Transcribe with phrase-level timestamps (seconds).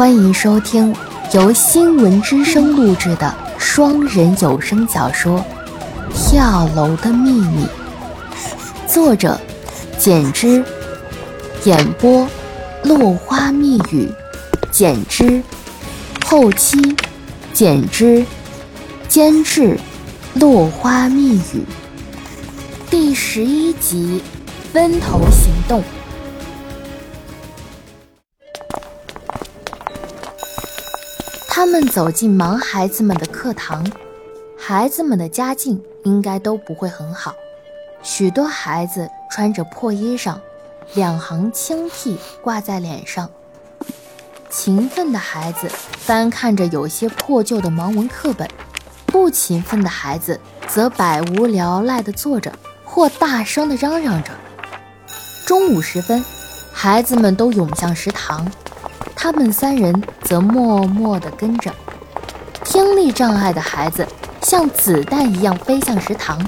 [0.00, 0.96] 欢迎收听
[1.34, 5.38] 由新闻之声录制的双人有声小说
[6.14, 7.66] 《跳楼的秘密》，
[8.90, 9.38] 作者
[9.98, 10.64] 简之，
[11.64, 12.26] 演播
[12.82, 14.10] 落花密语，
[14.70, 15.42] 简之，
[16.24, 16.96] 后期
[17.52, 18.24] 简之，
[19.06, 19.78] 监制
[20.32, 21.62] 落花密语，
[22.88, 24.22] 第十一集
[24.72, 25.84] 分头行动。
[31.60, 33.86] 他们走进盲孩子们的课堂，
[34.56, 37.34] 孩子们的家境应该都不会很好，
[38.02, 40.36] 许多孩子穿着破衣裳，
[40.94, 43.28] 两行青涕挂在脸上。
[44.48, 48.48] 勤奋的孩子翻看着有些破旧的盲文课本，
[49.04, 52.50] 不勤奋的孩子则百无聊赖地坐着，
[52.86, 54.30] 或大声地嚷嚷着。
[55.44, 56.24] 中午时分，
[56.72, 58.50] 孩子们都涌向食堂。
[59.14, 61.72] 他们三人则默默地跟着。
[62.64, 64.06] 听力障碍的孩子
[64.42, 66.38] 像子弹一样飞向食堂，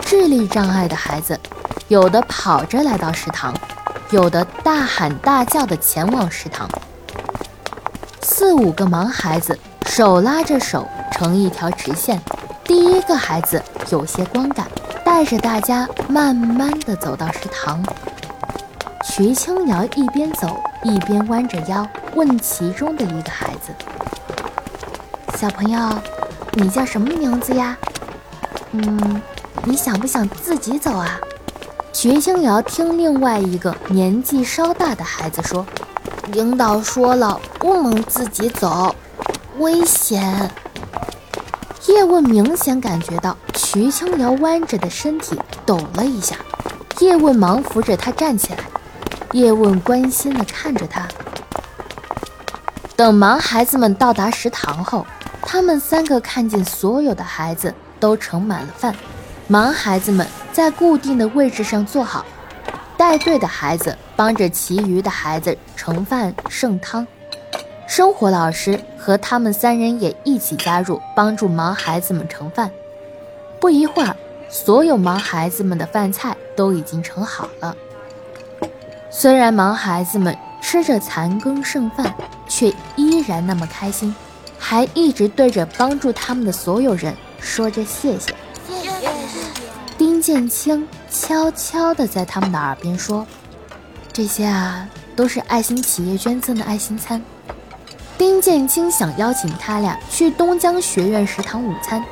[0.00, 1.38] 智力障碍的孩子
[1.88, 3.54] 有的跑着来到食堂，
[4.10, 6.68] 有的大喊大叫地前往食堂。
[8.20, 12.20] 四五个盲孩子手拉着手成一条直线。
[12.62, 14.66] 第一个孩子有些光感，
[15.02, 17.82] 带着大家慢慢地走到食堂。
[19.10, 20.60] 徐清瑶一边走。
[20.84, 23.72] 一边弯着腰问其中的一个孩子
[25.36, 25.78] ：“小朋友，
[26.52, 27.76] 你叫什么名字呀？
[28.70, 29.20] 嗯，
[29.64, 31.18] 你想不想自己走啊？”
[31.92, 35.66] 徐清瑶听另外一个年纪稍大的孩子说
[36.30, 38.94] ：“领导说了，不能自己走，
[39.58, 40.48] 危险。”
[41.88, 45.36] 叶问明显感觉到徐清瑶弯着的身体
[45.66, 46.36] 抖了一下，
[47.00, 48.58] 叶问忙扶着他站起来。
[49.32, 51.06] 叶问关心地看着他。
[52.96, 55.06] 等盲孩子们到达食堂后，
[55.42, 58.94] 他们三个看见所有的孩子都盛满了饭。
[59.48, 62.24] 盲孩子们在固定的位置上坐好，
[62.96, 67.06] 带队的孩子帮着其余的孩子盛饭盛汤。
[67.86, 72.70] 生活老师和他们三人也一起加入，帮助盲孩子们盛饭。
[73.60, 74.14] 不一会儿，
[74.50, 77.76] 所有盲孩子们的饭菜都已经盛好了。
[79.20, 82.14] 虽然盲孩子们吃着残羹剩饭，
[82.46, 84.14] 却依然那么开心，
[84.56, 88.32] 还一直对着帮助他们的所有人说着谢谢。
[88.68, 89.10] 谢谢。
[89.98, 93.26] 丁建清悄悄地在他们的耳边说
[94.14, 97.20] ：“这些啊，都是爱心企业捐赠的爱心餐。”
[98.16, 102.04] 丁建清想邀请他俩去东江学院食堂午餐，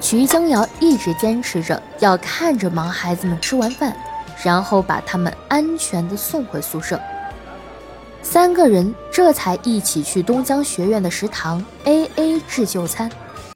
[0.00, 3.92] 徐江瑶一直坚持着要看着盲孩子们吃完饭。
[4.42, 7.00] 然后把他们安全的送回宿舍，
[8.22, 13.10] 三个人这才一起去东江学院的食堂 A A 制就餐。